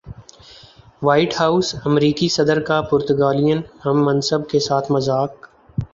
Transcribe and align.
white 1.01 1.33
House 1.39 1.73
میں 1.73 1.81
امریکی 1.85 2.29
صدر 2.29 2.59
کا 2.61 2.81
پرتگالین 2.81 3.61
ہم 3.85 4.05
منصب 4.05 4.49
کے 4.49 4.59
ساتھ 4.59 4.91
مذاق 4.91 5.47